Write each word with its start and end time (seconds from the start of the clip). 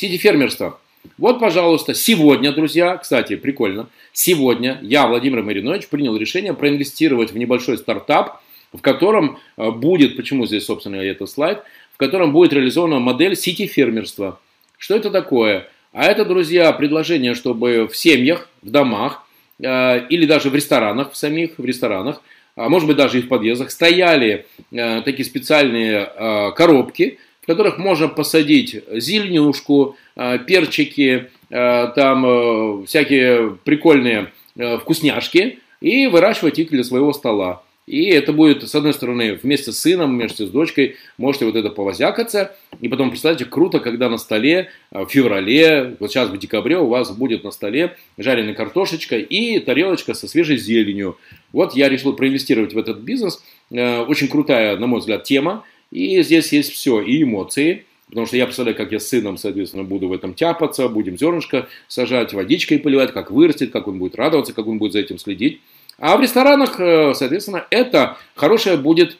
сити-фермерство. 0.00 0.80
Вот, 1.18 1.38
пожалуйста, 1.38 1.94
сегодня, 1.94 2.52
друзья, 2.52 2.96
кстати, 2.96 3.36
прикольно, 3.36 3.88
сегодня 4.12 4.78
я, 4.82 5.06
Владимир 5.06 5.42
Маринович, 5.42 5.88
принял 5.88 6.16
решение 6.16 6.54
проинвестировать 6.54 7.32
в 7.32 7.38
небольшой 7.38 7.78
стартап, 7.78 8.40
в 8.72 8.80
котором 8.80 9.38
э, 9.56 9.70
будет, 9.70 10.16
почему 10.16 10.46
здесь, 10.46 10.64
собственно, 10.64 10.96
этот 10.96 11.28
слайд, 11.28 11.62
в 11.92 11.98
котором 11.98 12.32
будет 12.32 12.52
реализована 12.52 12.98
модель 12.98 13.36
сити-фермерства. 13.36 14.40
Что 14.78 14.96
это 14.96 15.10
такое? 15.10 15.68
А 15.92 16.06
это, 16.06 16.24
друзья, 16.24 16.72
предложение, 16.72 17.34
чтобы 17.34 17.86
в 17.86 17.96
семьях, 17.96 18.48
в 18.62 18.70
домах 18.70 19.26
э, 19.62 20.06
или 20.08 20.24
даже 20.24 20.48
в 20.48 20.54
ресторанах, 20.54 21.12
в 21.12 21.16
самих 21.16 21.58
в 21.58 21.64
ресторанах, 21.64 22.22
а 22.56 22.68
может 22.68 22.86
быть 22.86 22.96
даже 22.96 23.18
и 23.18 23.22
в 23.22 23.28
подъездах, 23.28 23.70
стояли 23.70 24.46
э, 24.70 25.02
такие 25.02 25.24
специальные 25.24 26.10
э, 26.14 26.52
коробки, 26.52 27.18
в 27.42 27.46
которых 27.46 27.78
можно 27.78 28.08
посадить 28.08 28.82
зеленюшку, 28.92 29.96
э, 30.16 30.38
перчики, 30.46 31.30
э, 31.48 31.92
там 31.94 32.26
э, 32.26 32.86
всякие 32.86 33.56
прикольные 33.64 34.32
вкусняшки 34.80 35.60
и 35.80 36.06
выращивать 36.06 36.58
их 36.58 36.70
для 36.70 36.84
своего 36.84 37.12
стола. 37.12 37.62
И 37.86 38.04
это 38.10 38.32
будет, 38.32 38.68
с 38.68 38.74
одной 38.74 38.92
стороны, 38.92 39.38
вместе 39.42 39.72
с 39.72 39.78
сыном, 39.78 40.10
вместе 40.10 40.46
с 40.46 40.50
дочкой, 40.50 40.96
можете 41.18 41.46
вот 41.46 41.56
это 41.56 41.70
повозякаться. 41.70 42.54
И 42.80 42.88
потом, 42.88 43.10
представьте, 43.10 43.46
круто, 43.46 43.80
когда 43.80 44.08
на 44.08 44.18
столе 44.18 44.70
в 44.90 45.06
феврале, 45.06 45.96
вот 45.98 46.10
сейчас 46.10 46.28
в 46.28 46.38
декабре 46.38 46.78
у 46.78 46.86
вас 46.86 47.10
будет 47.10 47.42
на 47.42 47.50
столе 47.50 47.96
жареная 48.18 48.54
картошечка 48.54 49.16
и 49.16 49.58
тарелочка 49.60 50.14
со 50.14 50.28
свежей 50.28 50.58
зеленью. 50.58 51.16
Вот 51.52 51.74
я 51.74 51.88
решил 51.88 52.12
проинвестировать 52.12 52.74
в 52.74 52.78
этот 52.78 52.98
бизнес. 52.98 53.42
Очень 53.70 54.28
крутая, 54.28 54.76
на 54.76 54.86
мой 54.86 55.00
взгляд, 55.00 55.24
тема. 55.24 55.64
И 55.90 56.22
здесь 56.22 56.52
есть 56.52 56.72
все, 56.72 57.00
и 57.00 57.22
эмоции, 57.22 57.84
Потому 58.10 58.26
что 58.26 58.36
я 58.36 58.44
представляю, 58.44 58.76
как 58.76 58.90
я 58.90 58.98
с 58.98 59.08
сыном, 59.08 59.38
соответственно, 59.38 59.84
буду 59.84 60.08
в 60.08 60.12
этом 60.12 60.34
тяпаться, 60.34 60.88
будем 60.88 61.16
зернышко 61.16 61.68
сажать, 61.86 62.32
водичкой 62.32 62.80
поливать, 62.80 63.12
как 63.12 63.30
вырастет, 63.30 63.70
как 63.70 63.86
он 63.86 64.00
будет 64.00 64.16
радоваться, 64.16 64.52
как 64.52 64.66
он 64.66 64.78
будет 64.78 64.92
за 64.92 64.98
этим 64.98 65.16
следить. 65.16 65.60
А 65.96 66.16
в 66.16 66.20
ресторанах, 66.20 66.80
э, 66.80 67.14
соответственно, 67.14 67.66
это 67.70 68.16
хорошая 68.34 68.78
будет 68.78 69.16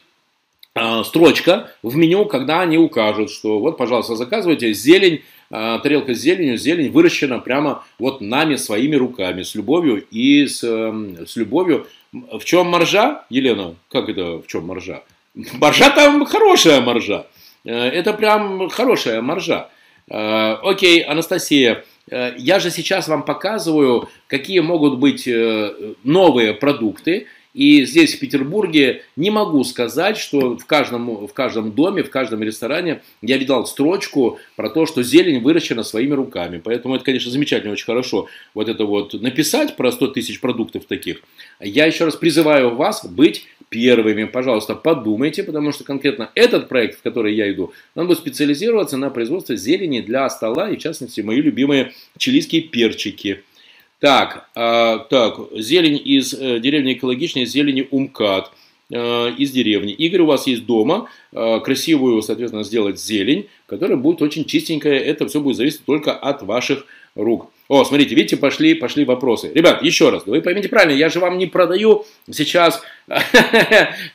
э, 0.75 1.03
строчка 1.05 1.71
в 1.81 1.95
меню, 1.95 2.25
когда 2.25 2.61
они 2.61 2.77
укажут, 2.77 3.31
что 3.31 3.59
вот, 3.59 3.77
пожалуйста, 3.77 4.17
заказывайте 4.17 4.73
зелень, 4.73 5.21
э, 5.51 5.79
тарелка 5.81 6.13
с 6.13 6.17
зеленью, 6.17 6.57
зелень 6.57 6.91
выращена 6.91 7.39
прямо 7.39 7.85
вот 7.97 8.19
нами, 8.19 8.57
своими 8.57 8.97
руками, 8.97 9.43
с 9.43 9.55
любовью 9.55 10.03
и 10.11 10.47
с, 10.47 10.59
с 10.59 11.35
любовью. 11.37 11.87
В 12.11 12.43
чем 12.43 12.67
маржа, 12.67 13.23
Елена? 13.29 13.75
Как 13.89 14.09
это 14.09 14.39
в 14.39 14.47
чем 14.47 14.65
маржа? 14.65 15.01
Маржа 15.33 15.89
там 15.89 16.25
хорошая 16.25 16.81
маржа. 16.81 17.27
Э, 17.63 17.71
это 17.71 18.13
прям 18.13 18.69
хорошая 18.69 19.21
маржа. 19.21 19.69
Э, 20.09 20.53
окей, 20.61 21.01
Анастасия, 21.03 21.85
э, 22.09 22.33
я 22.37 22.59
же 22.59 22.69
сейчас 22.69 23.07
вам 23.07 23.23
показываю, 23.23 24.09
какие 24.27 24.59
могут 24.59 24.99
быть 24.99 25.29
новые 26.03 26.53
продукты, 26.53 27.27
и 27.53 27.83
здесь, 27.83 28.15
в 28.15 28.19
Петербурге, 28.19 29.03
не 29.17 29.29
могу 29.29 29.63
сказать, 29.65 30.17
что 30.17 30.57
в 30.57 30.65
каждом, 30.65 31.27
в 31.27 31.33
каждом 31.33 31.73
доме, 31.73 32.01
в 32.01 32.09
каждом 32.09 32.41
ресторане 32.41 33.01
я 33.21 33.37
видал 33.37 33.65
строчку 33.65 34.39
про 34.55 34.69
то, 34.69 34.85
что 34.85 35.03
зелень 35.03 35.41
выращена 35.41 35.83
своими 35.83 36.13
руками. 36.13 36.61
Поэтому 36.63 36.95
это, 36.95 37.03
конечно, 37.03 37.29
замечательно, 37.29 37.73
очень 37.73 37.85
хорошо 37.85 38.27
вот 38.53 38.69
это 38.69 38.85
вот 38.85 39.13
написать 39.15 39.75
про 39.75 39.91
100 39.91 40.07
тысяч 40.07 40.39
продуктов 40.39 40.85
таких. 40.85 41.21
Я 41.59 41.87
еще 41.87 42.05
раз 42.05 42.15
призываю 42.15 42.73
вас 42.75 43.05
быть 43.05 43.47
первыми. 43.71 44.25
Пожалуйста, 44.25 44.75
подумайте, 44.75 45.41
потому 45.41 45.71
что 45.71 45.83
конкретно 45.83 46.29
этот 46.35 46.69
проект, 46.69 46.99
в 46.99 47.01
который 47.01 47.33
я 47.33 47.51
иду, 47.51 47.73
он 47.95 48.05
будет 48.05 48.19
специализироваться 48.19 48.97
на 48.97 49.09
производстве 49.09 49.57
зелени 49.57 50.01
для 50.01 50.29
стола, 50.29 50.69
и 50.69 50.75
в 50.75 50.79
частности, 50.79 51.21
мои 51.21 51.41
любимые 51.41 51.93
чилийские 52.19 52.61
перчики– 52.61 53.43
так, 54.01 54.49
э, 54.55 54.97
так, 55.11 55.37
зелень 55.55 56.01
из 56.03 56.33
э, 56.33 56.59
деревни 56.59 56.93
экологичной, 56.93 57.45
зелени 57.45 57.87
Умкат 57.91 58.51
э, 58.89 59.31
из 59.37 59.51
деревни. 59.51 59.93
Игорь, 59.93 60.21
у 60.21 60.25
вас 60.25 60.47
есть 60.47 60.65
дома 60.65 61.07
э, 61.31 61.59
красивую, 61.59 62.23
соответственно, 62.23 62.63
сделать 62.63 62.99
зелень, 62.99 63.45
которая 63.67 63.97
будет 63.97 64.23
очень 64.23 64.45
чистенькая. 64.45 64.97
Это 64.97 65.27
все 65.27 65.39
будет 65.39 65.57
зависеть 65.57 65.85
только 65.85 66.13
от 66.13 66.41
ваших 66.41 66.87
рук. 67.13 67.51
О, 67.71 67.85
смотрите, 67.85 68.15
видите, 68.15 68.35
пошли, 68.35 68.73
пошли 68.73 69.05
вопросы. 69.05 69.49
Ребят, 69.55 69.81
еще 69.81 70.09
раз, 70.09 70.25
вы 70.25 70.41
поймите 70.41 70.67
правильно, 70.67 70.91
я 70.91 71.07
же 71.07 71.21
вам 71.21 71.37
не 71.37 71.45
продаю 71.45 72.05
сейчас 72.29 72.83
э, 73.07 73.15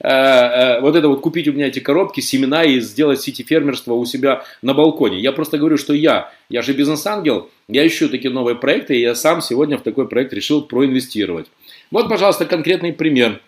э, 0.01 0.81
вот 0.83 0.95
это 0.95 1.09
вот 1.09 1.23
купить 1.23 1.49
у 1.49 1.55
меня 1.55 1.69
эти 1.69 1.79
коробки, 1.79 2.21
семена 2.21 2.65
и 2.65 2.81
сделать 2.81 3.23
сити-фермерство 3.23 3.95
у 3.95 4.05
себя 4.05 4.45
на 4.61 4.75
балконе. 4.75 5.19
Я 5.21 5.33
просто 5.33 5.57
говорю, 5.57 5.79
что 5.79 5.95
я, 5.95 6.31
я 6.51 6.61
же 6.61 6.75
бизнес-ангел, 6.75 7.49
я 7.67 7.87
ищу 7.87 8.11
такие 8.11 8.31
новые 8.31 8.57
проекты, 8.57 8.95
и 8.95 9.01
я 9.01 9.15
сам 9.15 9.41
сегодня 9.41 9.79
в 9.79 9.83
такой 9.83 10.07
проект 10.07 10.35
решил 10.35 10.61
проинвестировать. 10.61 11.47
Вот, 11.91 12.11
пожалуйста, 12.11 12.45
конкретный 12.45 12.93
пример. 12.93 13.41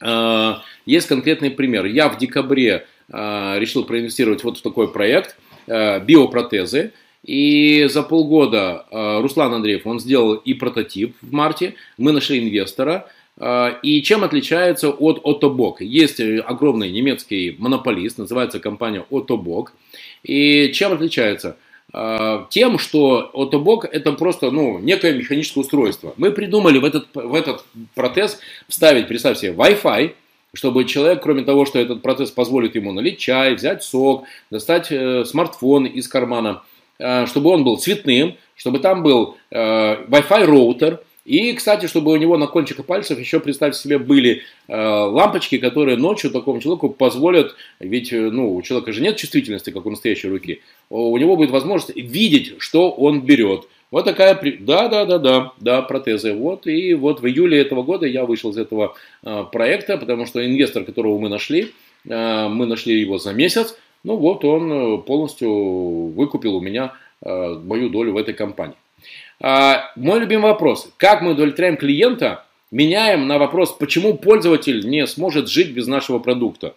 Э, 0.00 0.58
есть 0.86 1.08
конкретный 1.08 1.50
пример. 1.50 1.86
Я 1.86 2.08
в 2.08 2.18
декабре 2.18 2.86
решил 3.08 3.84
проинвестировать 3.84 4.44
вот 4.44 4.58
в 4.58 4.62
такой 4.62 4.90
проект 4.90 5.36
биопротезы. 5.66 6.92
И 7.24 7.86
за 7.88 8.02
полгода 8.02 8.84
э, 8.90 9.20
Руслан 9.22 9.54
Андреев, 9.54 9.86
он 9.86 9.98
сделал 9.98 10.34
и 10.34 10.52
прототип 10.52 11.16
в 11.22 11.32
марте, 11.32 11.74
мы 11.96 12.12
нашли 12.12 12.38
инвестора. 12.38 13.08
Э, 13.38 13.76
и 13.82 14.02
чем 14.02 14.24
отличается 14.24 14.90
от 14.90 15.20
Отобок? 15.24 15.80
Есть 15.80 16.20
огромный 16.20 16.90
немецкий 16.90 17.56
монополист, 17.58 18.18
называется 18.18 18.60
компания 18.60 19.06
Отобок. 19.10 19.72
И 20.22 20.70
чем 20.74 20.92
отличается? 20.92 21.56
Э, 21.94 22.44
тем, 22.50 22.78
что 22.78 23.30
Отобок 23.32 23.86
это 23.86 24.12
просто 24.12 24.50
ну, 24.50 24.78
некое 24.78 25.14
механическое 25.14 25.60
устройство. 25.60 26.12
Мы 26.18 26.30
придумали 26.30 26.76
в 26.76 26.84
этот, 26.84 27.06
в 27.14 27.32
этот 27.32 27.64
протез 27.94 28.38
вставить, 28.68 29.08
представьте 29.08 29.46
себе, 29.46 29.52
Wi-Fi, 29.56 30.12
чтобы 30.52 30.84
человек, 30.84 31.22
кроме 31.22 31.42
того, 31.42 31.64
что 31.64 31.78
этот 31.78 32.02
процесс 32.02 32.30
позволит 32.30 32.74
ему 32.74 32.92
налить 32.92 33.18
чай, 33.18 33.54
взять 33.54 33.82
сок, 33.82 34.24
достать 34.50 34.92
смартфон 35.26 35.86
из 35.86 36.06
кармана– 36.06 36.64
Э, 36.73 36.73
чтобы 36.98 37.50
он 37.50 37.64
был 37.64 37.76
цветным, 37.76 38.36
чтобы 38.56 38.78
там 38.78 39.02
был 39.02 39.36
э, 39.50 39.56
Wi-Fi 40.06 40.44
роутер, 40.44 41.00
и, 41.24 41.54
кстати, 41.54 41.86
чтобы 41.86 42.12
у 42.12 42.16
него 42.16 42.36
на 42.36 42.46
кончиках 42.46 42.84
пальцев 42.84 43.18
еще, 43.18 43.40
представьте 43.40 43.80
себе, 43.80 43.98
были 43.98 44.42
э, 44.68 44.76
лампочки, 44.76 45.56
которые 45.56 45.96
ночью 45.96 46.30
такому 46.30 46.60
человеку 46.60 46.90
позволят, 46.90 47.54
ведь 47.80 48.12
ну, 48.12 48.54
у 48.54 48.60
человека 48.60 48.92
же 48.92 49.00
нет 49.00 49.16
чувствительности, 49.16 49.70
как 49.70 49.86
у 49.86 49.90
настоящей 49.90 50.28
руки, 50.28 50.60
у 50.90 51.16
него 51.16 51.36
будет 51.36 51.50
возможность 51.50 51.96
видеть, 51.96 52.54
что 52.58 52.90
он 52.90 53.22
берет. 53.22 53.66
Вот 53.90 54.04
такая, 54.04 54.38
да, 54.58 54.88
да, 54.88 55.04
да, 55.04 55.18
да, 55.18 55.52
да, 55.60 55.82
протезы. 55.82 56.34
Вот, 56.34 56.66
и 56.66 56.94
вот 56.94 57.20
в 57.20 57.26
июле 57.26 57.60
этого 57.60 57.84
года 57.84 58.06
я 58.06 58.26
вышел 58.26 58.50
из 58.50 58.58
этого 58.58 58.96
э, 59.22 59.44
проекта, 59.52 59.96
потому 59.96 60.26
что 60.26 60.44
инвестор, 60.44 60.84
которого 60.84 61.18
мы 61.18 61.28
нашли, 61.28 61.72
э, 62.04 62.48
мы 62.48 62.66
нашли 62.66 63.00
его 63.00 63.18
за 63.18 63.32
месяц, 63.32 63.78
ну 64.04 64.16
вот 64.16 64.44
он 64.44 64.72
э, 64.72 64.98
полностью 64.98 65.50
выкупил 66.10 66.56
у 66.56 66.60
меня 66.60 66.92
э, 67.22 67.58
мою 67.64 67.88
долю 67.88 68.12
в 68.12 68.16
этой 68.16 68.34
компании. 68.34 68.76
А, 69.40 69.90
мой 69.96 70.20
любимый 70.20 70.50
вопрос. 70.50 70.92
Как 70.96 71.22
мы 71.22 71.32
удовлетворяем 71.32 71.76
клиента, 71.76 72.44
меняем 72.70 73.26
на 73.26 73.38
вопрос, 73.38 73.72
почему 73.72 74.14
пользователь 74.14 74.88
не 74.88 75.06
сможет 75.06 75.48
жить 75.48 75.72
без 75.72 75.86
нашего 75.86 76.18
продукта. 76.18 76.74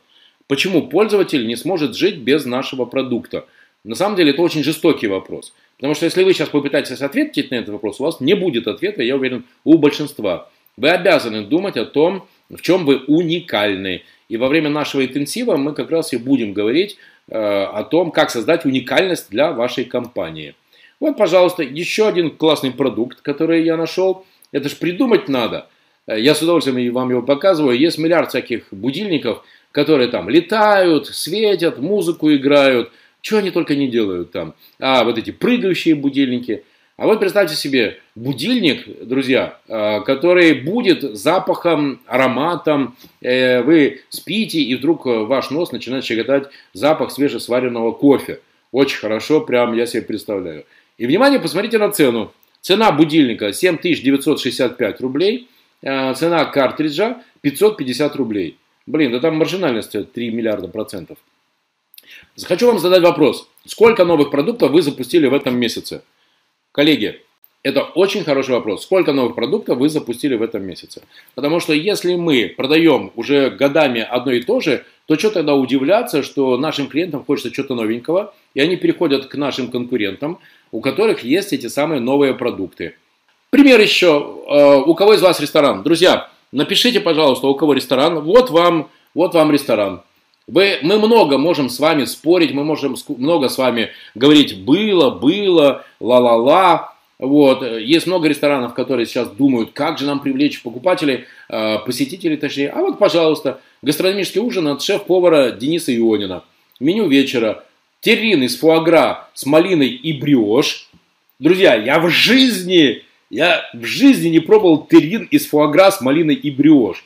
Почему 0.47 0.87
пользователь 0.87 1.45
не 1.45 1.55
сможет 1.55 1.95
жить 1.95 2.17
без 2.17 2.45
нашего 2.45 2.85
продукта? 2.85 3.45
На 3.83 3.95
самом 3.95 4.15
деле 4.15 4.31
это 4.31 4.41
очень 4.41 4.63
жестокий 4.63 5.07
вопрос. 5.07 5.53
Потому 5.75 5.93
что 5.93 6.05
если 6.05 6.23
вы 6.23 6.33
сейчас 6.33 6.49
попытаетесь 6.49 7.01
ответить 7.01 7.51
на 7.51 7.55
этот 7.55 7.69
вопрос, 7.69 7.99
у 7.99 8.03
вас 8.03 8.19
не 8.19 8.33
будет 8.33 8.67
ответа, 8.67 9.03
я 9.03 9.15
уверен, 9.15 9.43
у 9.63 9.77
большинства. 9.77 10.49
Вы 10.77 10.89
обязаны 10.89 11.43
думать 11.43 11.77
о 11.77 11.85
том, 11.85 12.27
в 12.49 12.61
чем 12.61 12.85
вы 12.85 12.97
уникальны. 13.07 14.03
И 14.29 14.37
во 14.37 14.47
время 14.47 14.69
нашего 14.69 15.05
интенсива 15.05 15.57
мы 15.57 15.73
как 15.73 15.91
раз 15.91 16.13
и 16.13 16.17
будем 16.17 16.53
говорить 16.53 16.97
Э, 17.29 17.65
о 17.65 17.83
том, 17.83 18.11
как 18.11 18.29
создать 18.29 18.63
уникальность 18.63 19.29
для 19.29 19.51
вашей 19.51 19.83
компании. 19.83 20.55
Вот, 21.01 21.17
пожалуйста, 21.17 21.61
еще 21.61 22.07
один 22.07 22.31
классный 22.31 22.71
продукт, 22.71 23.19
который 23.19 23.65
я 23.65 23.75
нашел. 23.75 24.25
Это 24.53 24.69
же 24.69 24.77
придумать 24.77 25.27
надо. 25.27 25.67
Э, 26.05 26.17
я 26.17 26.33
с 26.33 26.41
удовольствием 26.41 26.93
вам 26.93 27.09
его 27.09 27.21
показываю. 27.21 27.77
Есть 27.77 27.97
миллиард 27.97 28.29
всяких 28.29 28.67
будильников, 28.71 29.43
которые 29.73 30.07
там 30.07 30.29
летают, 30.29 31.07
светят, 31.07 31.79
музыку 31.79 32.33
играют. 32.33 32.93
Чего 33.19 33.39
они 33.39 33.51
только 33.51 33.75
не 33.75 33.89
делают 33.89 34.31
там. 34.31 34.53
А 34.79 35.03
вот 35.03 35.17
эти 35.17 35.31
прыгающие 35.31 35.95
будильники– 35.95 36.63
а 36.97 37.05
вот 37.05 37.19
представьте 37.19 37.55
себе 37.55 37.99
будильник, 38.15 39.05
друзья, 39.05 39.59
э, 39.67 40.01
который 40.01 40.53
будет 40.61 41.15
запахом, 41.15 42.01
ароматом. 42.07 42.95
Э, 43.21 43.61
вы 43.61 44.01
спите, 44.09 44.59
и 44.61 44.73
вдруг 44.73 45.05
ваш 45.05 45.51
нос 45.51 45.71
начинает 45.71 46.03
щекотать 46.03 46.49
запах 46.73 47.11
свежесваренного 47.11 47.91
кофе. 47.91 48.39
Очень 48.71 48.97
хорошо, 48.97 49.41
прям 49.41 49.75
я 49.75 49.85
себе 49.85 50.01
представляю. 50.01 50.65
И, 50.97 51.05
внимание, 51.05 51.39
посмотрите 51.39 51.77
на 51.77 51.91
цену. 51.91 52.33
Цена 52.61 52.91
будильника 52.91 53.53
7965 53.53 54.99
рублей, 55.01 55.47
э, 55.83 56.15
цена 56.15 56.45
картриджа 56.45 57.21
550 57.41 58.15
рублей. 58.15 58.57
Блин, 58.87 59.11
да 59.11 59.19
там 59.19 59.37
маржинальность 59.37 59.91
3 59.91 60.31
миллиарда 60.31 60.67
процентов. 60.67 61.19
Хочу 62.43 62.65
вам 62.65 62.79
задать 62.79 63.03
вопрос. 63.03 63.47
Сколько 63.67 64.03
новых 64.03 64.31
продуктов 64.31 64.71
вы 64.71 64.81
запустили 64.81 65.27
в 65.27 65.35
этом 65.35 65.55
месяце? 65.59 66.01
Коллеги, 66.77 67.21
это 67.63 67.81
очень 67.81 68.23
хороший 68.23 68.51
вопрос. 68.51 68.83
Сколько 68.83 69.11
новых 69.11 69.33
продуктов 69.33 69.79
вы 69.79 69.89
запустили 69.89 70.35
в 70.35 70.43
этом 70.43 70.63
месяце? 70.63 71.01
Потому 71.33 71.59
что 71.59 71.73
если 71.73 72.13
мы 72.13 72.53
продаем 72.55 73.11
уже 73.15 73.49
годами 73.49 74.01
одно 74.01 74.33
и 74.33 74.43
то 74.43 74.59
же, 74.59 74.85
то 75.07 75.17
что 75.17 75.31
тогда 75.31 75.55
удивляться, 75.55 76.21
что 76.21 76.55
нашим 76.55 76.87
клиентам 76.87 77.25
хочется 77.25 77.51
что-то 77.51 77.73
новенького, 77.73 78.35
и 78.53 78.61
они 78.61 78.75
переходят 78.75 79.25
к 79.25 79.33
нашим 79.33 79.71
конкурентам, 79.71 80.37
у 80.71 80.79
которых 80.79 81.23
есть 81.23 81.51
эти 81.51 81.65
самые 81.65 81.99
новые 81.99 82.35
продукты. 82.35 82.93
Пример 83.49 83.81
еще. 83.81 84.43
Э, 84.47 84.75
у 84.75 84.93
кого 84.93 85.15
из 85.15 85.21
вас 85.23 85.39
ресторан? 85.39 85.81
Друзья, 85.81 86.29
напишите, 86.51 86.99
пожалуйста, 86.99 87.47
у 87.47 87.55
кого 87.55 87.73
ресторан. 87.73 88.19
Вот 88.19 88.51
вам, 88.51 88.91
вот 89.15 89.33
вам 89.33 89.51
ресторан. 89.51 90.03
Вы, 90.47 90.79
мы 90.81 90.97
много 90.97 91.37
можем 91.37 91.67
с 91.69 91.77
вами 91.77 92.05
спорить, 92.05 92.53
мы 92.53 92.63
можем 92.63 92.95
много 93.09 93.49
с 93.49 93.57
вами 93.57 93.89
говорить 94.15 94.63
было, 94.63 95.09
было, 95.09 95.85
ла-ла-ла. 95.99 96.93
Вот. 97.19 97.63
Есть 97.63 98.07
много 98.07 98.29
ресторанов, 98.29 98.73
которые 98.73 99.05
сейчас 99.07 99.27
думают, 99.29 99.71
как 99.73 99.97
же 99.97 100.05
нам 100.05 100.21
привлечь 100.21 100.61
покупателей, 100.61 101.25
э, 101.49 101.79
посетителей 101.79 102.37
точнее. 102.37 102.69
А 102.69 102.79
вот, 102.79 102.97
пожалуйста, 102.97 103.59
гастрономический 103.81 104.39
ужин 104.39 104.67
от 104.69 104.81
шеф-повара 104.81 105.51
Дениса 105.51 105.93
Ионина. 105.93 106.43
Меню 106.79 107.09
вечера. 107.09 107.65
Террин 107.99 108.43
из 108.43 108.57
фуагра 108.57 109.27
с 109.33 109.45
малиной 109.45 109.89
и 109.89 110.13
бриош. 110.13 110.89
Друзья, 111.39 111.75
я 111.75 111.99
в 111.99 112.09
жизни, 112.09 113.03
я 113.29 113.69
в 113.73 113.83
жизни 113.83 114.29
не 114.29 114.39
пробовал 114.39 114.85
террин 114.85 115.27
из 115.29 115.47
фуагра 115.47 115.91
с 115.91 115.99
малиной 115.99 116.35
и 116.35 116.51
бриош. 116.51 117.03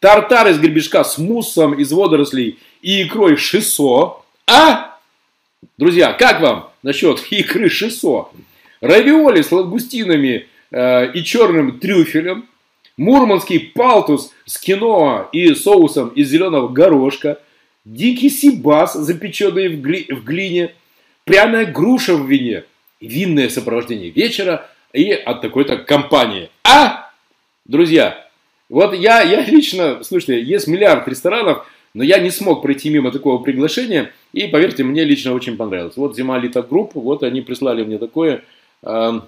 Тартар 0.00 0.48
из 0.48 0.58
гребешка 0.58 1.04
с 1.04 1.18
муссом 1.18 1.74
из 1.74 1.92
водорослей 1.92 2.58
и 2.80 3.02
икрой 3.02 3.36
шисо. 3.36 4.22
А? 4.46 4.98
Друзья, 5.76 6.14
как 6.14 6.40
вам 6.40 6.70
насчет 6.82 7.20
икры 7.30 7.68
шисо? 7.68 8.30
Равиоли 8.80 9.42
с 9.42 9.52
лагустинами 9.52 10.46
э, 10.70 11.12
и 11.12 11.22
черным 11.22 11.78
трюфелем. 11.78 12.46
Мурманский 12.96 13.60
палтус 13.60 14.32
с 14.46 14.58
киноа 14.58 15.28
и 15.32 15.54
соусом 15.54 16.08
из 16.08 16.30
зеленого 16.30 16.68
горошка. 16.68 17.38
Дикий 17.84 18.30
сибас, 18.30 18.94
запеченный 18.94 19.68
в, 19.68 19.82
гли, 19.82 20.06
в 20.08 20.24
глине. 20.24 20.74
Пряная 21.24 21.66
груша 21.66 22.16
в 22.16 22.26
вине. 22.26 22.64
Винное 23.02 23.50
сопровождение 23.50 24.08
вечера 24.08 24.66
и 24.94 25.10
от 25.12 25.42
такой-то 25.42 25.76
компании. 25.76 26.48
А? 26.64 27.10
Друзья, 27.66 28.29
вот 28.70 28.94
я, 28.94 29.20
я 29.20 29.44
лично, 29.44 30.02
слушайте, 30.02 30.42
есть 30.42 30.66
миллиард 30.66 31.06
ресторанов, 31.06 31.66
но 31.92 32.04
я 32.04 32.18
не 32.18 32.30
смог 32.30 32.62
пройти 32.62 32.88
мимо 32.88 33.10
такого 33.10 33.42
приглашения, 33.42 34.12
и 34.32 34.46
поверьте, 34.46 34.84
мне 34.84 35.04
лично 35.04 35.34
очень 35.34 35.56
понравилось. 35.56 35.96
Вот 35.96 36.16
Зима 36.16 36.38
Лето 36.38 36.62
Group, 36.62 36.92
вот 36.94 37.24
они 37.24 37.40
прислали 37.40 37.82
мне 37.82 37.98
такое. 37.98 38.44
Э, 38.82 39.20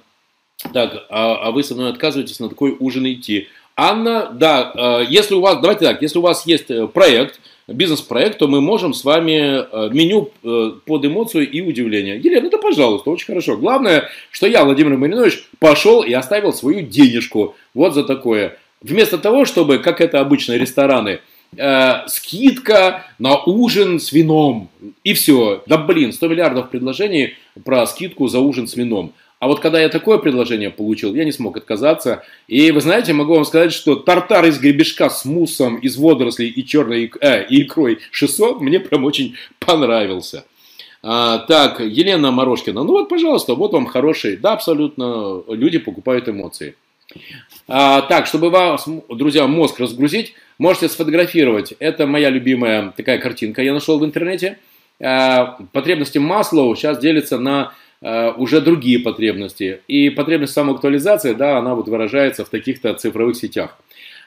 так, 0.72 1.06
а, 1.10 1.48
а 1.48 1.50
вы 1.50 1.64
со 1.64 1.74
мной 1.74 1.90
отказываетесь 1.90 2.38
на 2.38 2.48
такой 2.48 2.76
ужин 2.78 3.04
идти. 3.12 3.48
Анна, 3.74 4.30
да, 4.32 4.72
э, 5.02 5.06
если 5.08 5.34
у 5.34 5.40
вас, 5.40 5.60
давайте 5.60 5.86
так, 5.86 6.02
если 6.02 6.18
у 6.18 6.22
вас 6.22 6.46
есть 6.46 6.70
э, 6.70 6.86
проект, 6.86 7.40
бизнес-проект, 7.66 8.38
то 8.38 8.48
мы 8.48 8.60
можем 8.60 8.94
с 8.94 9.04
вами 9.04 9.32
э, 9.32 9.90
меню 9.92 10.30
э, 10.42 10.72
под 10.84 11.04
эмоцию 11.04 11.50
и 11.50 11.60
удивление. 11.60 12.18
Елена, 12.18 12.50
да 12.50 12.58
пожалуйста, 12.58 13.10
очень 13.10 13.26
хорошо. 13.26 13.56
Главное, 13.56 14.08
что 14.30 14.46
я, 14.46 14.64
Владимир 14.64 14.96
Маринович, 14.96 15.48
пошел 15.58 16.02
и 16.02 16.12
оставил 16.12 16.52
свою 16.52 16.82
денежку. 16.82 17.56
Вот 17.74 17.94
за 17.94 18.04
такое. 18.04 18.58
Вместо 18.82 19.18
того, 19.18 19.44
чтобы, 19.44 19.78
как 19.78 20.00
это 20.00 20.20
обычно 20.20 20.56
рестораны, 20.56 21.20
э, 21.56 21.92
скидка 22.08 23.04
на 23.18 23.36
ужин 23.36 24.00
с 24.00 24.12
вином. 24.12 24.70
И 25.04 25.14
все. 25.14 25.62
Да 25.66 25.78
блин, 25.78 26.12
100 26.12 26.28
миллиардов 26.28 26.70
предложений 26.70 27.34
про 27.64 27.86
скидку 27.86 28.28
за 28.28 28.40
ужин 28.40 28.66
с 28.66 28.76
вином. 28.76 29.12
А 29.38 29.48
вот 29.48 29.58
когда 29.58 29.80
я 29.80 29.88
такое 29.88 30.18
предложение 30.18 30.70
получил, 30.70 31.14
я 31.16 31.24
не 31.24 31.32
смог 31.32 31.56
отказаться. 31.56 32.22
И 32.46 32.70
вы 32.70 32.80
знаете, 32.80 33.12
могу 33.12 33.34
вам 33.34 33.44
сказать, 33.44 33.72
что 33.72 33.96
тартар 33.96 34.44
из 34.46 34.60
гребешка 34.60 35.10
с 35.10 35.24
муссом 35.24 35.78
из 35.78 35.96
водорослей 35.96 36.48
и 36.48 36.64
черной 36.64 37.12
э, 37.20 37.46
и 37.48 37.62
икрой 37.62 37.98
600 38.12 38.60
мне 38.60 38.78
прям 38.78 39.04
очень 39.04 39.34
понравился. 39.58 40.44
А, 41.02 41.38
так, 41.38 41.80
Елена 41.80 42.30
Морошкина. 42.30 42.84
Ну 42.84 42.92
вот, 42.92 43.08
пожалуйста, 43.08 43.54
вот 43.54 43.72
вам 43.72 43.86
хороший. 43.86 44.36
Да, 44.36 44.52
абсолютно, 44.52 45.42
люди 45.48 45.78
покупают 45.78 46.28
эмоции. 46.28 46.76
А, 47.68 48.02
так, 48.02 48.26
чтобы 48.26 48.50
вас, 48.50 48.88
друзья, 49.08 49.46
мозг 49.46 49.78
разгрузить, 49.80 50.34
можете 50.58 50.88
сфотографировать. 50.88 51.74
Это 51.78 52.06
моя 52.06 52.30
любимая 52.30 52.92
такая 52.96 53.18
картинка, 53.18 53.62
я 53.62 53.72
нашел 53.72 53.98
в 53.98 54.04
интернете. 54.04 54.58
А, 55.00 55.58
потребности 55.72 56.18
Маслоу 56.18 56.74
сейчас 56.76 56.98
делятся 56.98 57.38
на 57.38 57.72
а, 58.00 58.32
уже 58.36 58.60
другие 58.60 58.98
потребности. 58.98 59.80
И 59.88 60.10
потребность 60.10 60.52
самоактуализации, 60.52 61.34
да, 61.34 61.58
она 61.58 61.74
вот 61.74 61.88
выражается 61.88 62.44
в 62.44 62.48
таких-то 62.48 62.94
цифровых 62.94 63.36
сетях. 63.36 63.78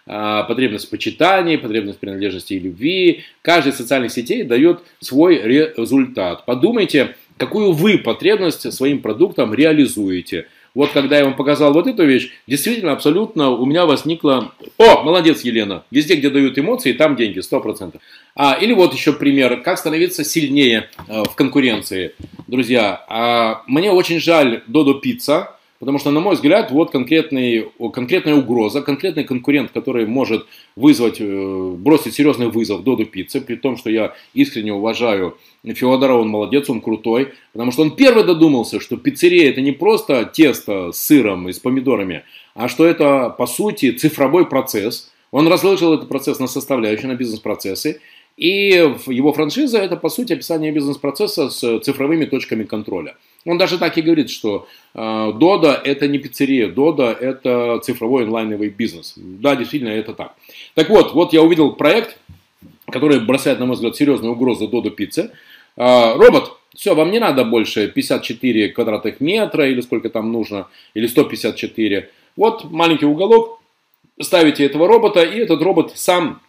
А, 0.08 0.44
потребность 0.44 0.88
в 0.88 0.90
почитании, 0.90 1.58
потребность 1.58 2.00
принадлежности 2.00 2.54
и 2.54 2.60
любви. 2.60 3.24
Каждая 3.42 3.74
из 3.74 3.78
социальных 3.78 4.12
сетей 4.12 4.44
дает 4.44 4.82
свой 5.00 5.42
результат. 5.42 6.46
Подумайте, 6.46 7.16
какую 7.38 7.72
вы 7.72 7.98
потребность 7.98 8.72
своим 8.72 9.02
продуктом 9.02 9.54
реализуете. 9.54 10.48
Вот 10.76 10.92
когда 10.92 11.18
я 11.18 11.24
вам 11.24 11.36
показал 11.36 11.74
вот 11.74 11.88
эту 11.88 12.06
вещь, 12.06 12.32
действительно, 12.48 12.92
абсолютно 12.92 13.50
у 13.50 13.66
меня 13.66 13.86
возникло... 13.86 14.52
О, 14.78 15.04
молодец, 15.04 15.42
Елена! 15.42 15.84
Везде, 15.90 16.16
где 16.16 16.30
дают 16.30 16.60
эмоции, 16.60 16.92
там 16.92 17.16
деньги, 17.16 17.40
100%. 17.40 17.98
А, 18.36 18.58
или 18.60 18.74
вот 18.74 18.94
еще 18.94 19.14
пример, 19.14 19.62
как 19.62 19.80
становиться 19.80 20.26
сильнее 20.26 20.90
э, 21.08 21.24
в 21.24 21.34
конкуренции. 21.36 22.14
Друзья, 22.48 23.06
а, 23.08 23.64
мне 23.68 23.90
очень 23.90 24.20
жаль 24.20 24.64
Додо 24.68 24.96
Пицца, 24.96 25.55
Потому 25.80 26.00
что, 26.00 26.12
на 26.12 26.22
мой 26.22 26.36
взгляд, 26.36 26.72
вот 26.72 26.92
конкретный, 26.92 27.70
конкретная 27.94 28.36
угроза, 28.36 28.82
конкретный 28.82 29.26
конкурент, 29.26 29.72
который 29.72 30.06
может 30.06 30.46
вызвать, 30.78 31.18
э, 31.20 31.76
бросить 31.78 32.14
серьезный 32.14 32.48
вызов 32.48 32.84
Доду 32.84 33.06
Пицце, 33.06 33.42
при 33.42 33.56
том, 33.56 33.76
что 33.76 33.90
я 33.90 34.14
искренне 34.34 34.74
уважаю 34.74 35.38
Феодора, 35.64 36.14
он 36.14 36.30
молодец, 36.30 36.70
он 36.70 36.80
крутой, 36.80 37.34
потому 37.52 37.72
что 37.72 37.82
он 37.82 37.92
первый 37.92 38.24
додумался, 38.24 38.80
что 38.80 38.96
пиццерия 38.96 39.50
это 39.50 39.60
не 39.60 39.74
просто 39.74 40.24
тесто 40.26 40.92
с 40.94 40.98
сыром 40.98 41.50
и 41.50 41.54
с 41.54 41.60
помидорами, 41.60 42.24
а 42.54 42.70
что 42.70 42.86
это, 42.86 43.30
по 43.30 43.46
сути, 43.46 43.92
цифровой 43.92 44.46
процесс. 44.46 45.12
Он 45.32 45.48
разложил 45.50 45.94
этот 45.94 46.08
процесс 46.08 46.40
на 46.40 46.48
составляющие, 46.48 47.08
на 47.08 47.16
бизнес-процессы, 47.16 48.00
и 48.38 48.70
его 49.08 49.32
франшиза 49.32 49.80
это, 49.80 49.96
по 49.96 50.10
сути, 50.10 50.34
описание 50.34 50.72
бизнес-процесса 50.72 51.50
с 51.50 51.80
цифровыми 51.80 52.26
точками 52.26 52.64
контроля. 52.64 53.16
Он 53.46 53.58
даже 53.58 53.78
так 53.78 53.98
и 53.98 54.02
говорит, 54.02 54.30
что 54.30 54.68
э, 54.94 55.32
Дода 55.36 55.80
это 55.84 56.08
не 56.08 56.18
пиццерия, 56.18 56.68
Дода 56.68 57.12
это 57.12 57.80
цифровой 57.84 58.24
онлайновый 58.24 58.70
бизнес. 58.70 59.14
Да, 59.16 59.56
действительно, 59.56 59.90
это 59.90 60.14
так. 60.14 60.36
Так 60.74 60.90
вот, 60.90 61.14
вот 61.14 61.32
я 61.32 61.44
увидел 61.44 61.74
проект, 61.74 62.18
который 62.92 63.20
бросает, 63.20 63.60
на 63.60 63.68
мой 63.68 63.76
взгляд, 63.76 63.96
серьезную 63.96 64.34
угрозу 64.34 64.68
Додо 64.68 64.90
пицце. 64.90 65.32
Э, 65.78 66.16
робот, 66.16 66.58
все, 66.76 66.94
вам 66.94 67.12
не 67.12 67.20
надо 67.20 67.46
больше 67.46 67.88
54 67.88 68.70
квадратных 68.70 69.22
метра 69.22 69.70
или 69.70 69.80
сколько 69.80 70.10
там 70.10 70.32
нужно, 70.34 70.68
или 70.94 71.08
154. 71.08 72.10
Вот 72.36 72.70
маленький 72.70 73.06
уголок, 73.06 73.62
ставите 74.20 74.66
этого 74.66 74.88
робота, 74.88 75.24
и 75.24 75.40
этот 75.40 75.62
робот 75.62 75.94
сам 75.96 76.42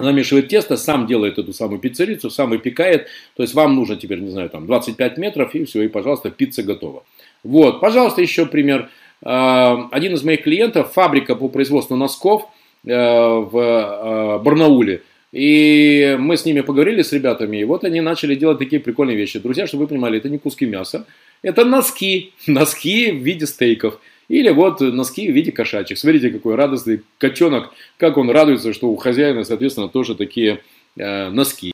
намешивает 0.00 0.48
тесто, 0.48 0.76
сам 0.76 1.06
делает 1.06 1.38
эту 1.38 1.52
самую 1.52 1.78
пиццерицу, 1.78 2.30
сам 2.30 2.50
выпекает. 2.50 3.06
То 3.36 3.42
есть 3.42 3.54
вам 3.54 3.74
нужно 3.76 3.96
теперь, 3.96 4.20
не 4.20 4.30
знаю, 4.30 4.50
там 4.50 4.66
25 4.66 5.18
метров 5.18 5.54
и 5.54 5.64
все, 5.64 5.82
и, 5.82 5.88
пожалуйста, 5.88 6.30
пицца 6.30 6.62
готова. 6.62 7.04
Вот, 7.42 7.80
пожалуйста, 7.80 8.22
еще 8.22 8.46
пример. 8.46 8.88
А, 9.22 9.88
один 9.90 10.14
из 10.14 10.22
моих 10.22 10.42
клиентов, 10.42 10.92
фабрика 10.92 11.34
по 11.34 11.48
производству 11.48 11.96
носков 11.96 12.48
э, 12.84 12.88
в 12.88 13.58
э, 13.58 14.38
Барнауле. 14.42 15.02
И 15.32 16.16
мы 16.18 16.36
с 16.36 16.44
ними 16.44 16.60
поговорили, 16.60 17.02
с 17.02 17.12
ребятами, 17.12 17.58
и 17.58 17.64
вот 17.64 17.84
они 17.84 18.00
начали 18.00 18.34
делать 18.34 18.58
такие 18.58 18.80
прикольные 18.80 19.16
вещи. 19.16 19.38
Друзья, 19.38 19.66
чтобы 19.66 19.84
вы 19.84 19.88
понимали, 19.88 20.18
это 20.18 20.28
не 20.28 20.38
куски 20.38 20.66
мяса, 20.66 21.06
это 21.42 21.64
носки, 21.64 22.32
носки 22.46 23.12
в 23.12 23.22
виде 23.22 23.46
стейков. 23.46 24.00
Или 24.30 24.50
вот 24.50 24.80
носки 24.80 25.28
в 25.28 25.34
виде 25.34 25.50
кошачьих. 25.50 25.98
Смотрите, 25.98 26.30
какой 26.30 26.54
радостный 26.54 27.02
котенок, 27.18 27.74
как 27.96 28.16
он 28.16 28.30
радуется, 28.30 28.72
что 28.72 28.88
у 28.88 28.94
хозяина, 28.94 29.42
соответственно, 29.42 29.88
тоже 29.88 30.14
такие 30.14 30.60
э, 30.96 31.30
носки. 31.30 31.72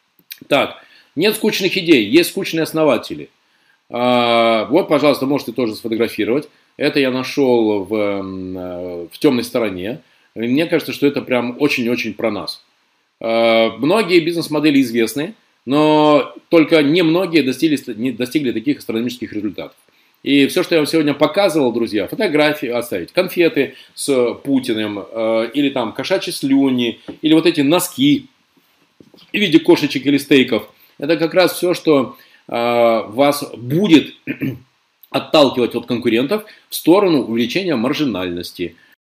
Так, 0.48 0.82
нет 1.16 1.36
скучных 1.36 1.76
идей, 1.76 2.08
есть 2.08 2.30
скучные 2.30 2.62
основатели. 2.62 3.28
А, 3.90 4.64
вот, 4.70 4.88
пожалуйста, 4.88 5.26
можете 5.26 5.52
тоже 5.52 5.74
сфотографировать. 5.74 6.48
Это 6.78 6.98
я 6.98 7.10
нашел 7.10 7.84
в, 7.84 7.94
э, 7.94 8.22
в 9.12 9.18
темной 9.18 9.44
стороне. 9.44 10.00
мне 10.34 10.64
кажется, 10.64 10.94
что 10.94 11.06
это 11.06 11.20
прям 11.20 11.58
очень-очень 11.60 12.14
про 12.14 12.30
нас. 12.30 12.64
А, 13.20 13.76
многие 13.76 14.20
бизнес-модели 14.20 14.80
известны, 14.80 15.34
но 15.66 16.34
только 16.48 16.82
немногие 16.82 17.42
достигли, 17.42 18.12
достигли 18.12 18.52
таких 18.52 18.78
астрономических 18.78 19.30
результатов. 19.30 19.76
И 20.26 20.48
все, 20.48 20.64
что 20.64 20.74
я 20.74 20.80
вам 20.80 20.88
сегодня 20.88 21.14
показывал, 21.14 21.72
друзья, 21.72 22.08
фотографии 22.08 22.66
оставить, 22.66 23.12
конфеты 23.12 23.76
с 23.94 24.34
Путиным, 24.42 24.98
э, 24.98 25.50
или 25.54 25.68
там 25.68 25.92
кошачьи 25.92 26.32
слюни, 26.32 26.98
или 27.22 27.32
вот 27.32 27.46
эти 27.46 27.60
носки 27.60 28.26
в 29.32 29.34
виде 29.34 29.60
кошечек 29.60 30.04
или 30.04 30.18
стейков. 30.18 30.68
Это 30.98 31.16
как 31.16 31.32
раз 31.32 31.52
все, 31.52 31.74
что 31.74 32.16
вас 32.48 33.44
будет 33.56 34.14
отталкивать 35.10 35.74
от 35.74 35.86
конкурентов 35.86 36.44
в 36.68 36.74
сторону 36.74 37.22
увеличения 37.22 37.74
маржинальности. 37.74 38.76